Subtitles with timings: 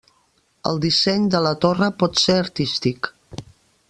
[0.69, 3.11] El disseny de la torre pot ser artístic.